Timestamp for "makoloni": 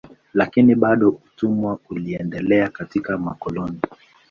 3.17-3.79